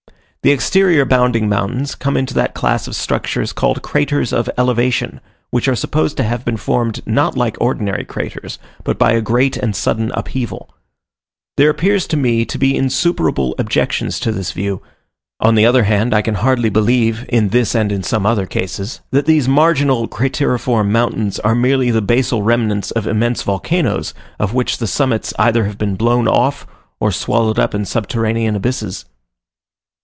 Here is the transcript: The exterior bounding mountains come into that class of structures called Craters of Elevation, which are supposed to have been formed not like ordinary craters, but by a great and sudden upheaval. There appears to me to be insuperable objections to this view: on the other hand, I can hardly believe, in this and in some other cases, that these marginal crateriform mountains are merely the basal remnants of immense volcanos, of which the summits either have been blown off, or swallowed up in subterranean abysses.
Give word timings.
The 0.43 0.49
exterior 0.49 1.05
bounding 1.05 1.47
mountains 1.49 1.93
come 1.93 2.17
into 2.17 2.33
that 2.33 2.55
class 2.55 2.87
of 2.87 2.95
structures 2.95 3.53
called 3.53 3.83
Craters 3.83 4.33
of 4.33 4.49
Elevation, 4.57 5.21
which 5.51 5.67
are 5.67 5.75
supposed 5.75 6.17
to 6.17 6.23
have 6.23 6.43
been 6.43 6.57
formed 6.57 7.05
not 7.05 7.37
like 7.37 7.57
ordinary 7.61 8.03
craters, 8.03 8.57
but 8.83 8.97
by 8.97 9.11
a 9.11 9.21
great 9.21 9.55
and 9.55 9.75
sudden 9.75 10.09
upheaval. 10.15 10.73
There 11.57 11.69
appears 11.69 12.07
to 12.07 12.17
me 12.17 12.43
to 12.45 12.57
be 12.57 12.75
insuperable 12.75 13.53
objections 13.59 14.19
to 14.21 14.31
this 14.31 14.51
view: 14.51 14.81
on 15.39 15.53
the 15.53 15.67
other 15.67 15.83
hand, 15.83 16.11
I 16.11 16.23
can 16.23 16.33
hardly 16.33 16.69
believe, 16.71 17.23
in 17.29 17.49
this 17.49 17.75
and 17.75 17.91
in 17.91 18.01
some 18.01 18.25
other 18.25 18.47
cases, 18.47 19.01
that 19.11 19.27
these 19.27 19.47
marginal 19.47 20.07
crateriform 20.07 20.89
mountains 20.91 21.37
are 21.41 21.53
merely 21.53 21.91
the 21.91 22.01
basal 22.01 22.41
remnants 22.41 22.89
of 22.89 23.05
immense 23.05 23.43
volcanos, 23.43 24.15
of 24.39 24.55
which 24.55 24.79
the 24.79 24.87
summits 24.87 25.35
either 25.37 25.65
have 25.65 25.77
been 25.77 25.93
blown 25.93 26.27
off, 26.27 26.65
or 26.99 27.11
swallowed 27.11 27.59
up 27.59 27.75
in 27.75 27.85
subterranean 27.85 28.55
abysses. 28.55 29.05